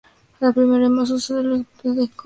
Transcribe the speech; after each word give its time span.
La 0.39 0.51
primera 0.51 0.87
y 0.87 0.89
más 0.89 1.11
usada 1.11 1.41
es 1.41 1.45
la 1.45 1.55
entrada 1.57 1.83
por 1.83 1.93
Cucao. 2.09 2.15